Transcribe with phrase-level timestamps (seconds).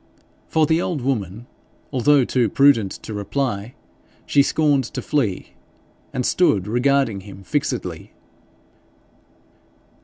[0.47, 1.45] For the old woman,
[1.93, 3.75] although too prudent to reply,
[4.25, 5.53] she scorned to flee,
[6.11, 8.11] and stood regarding him fixedly.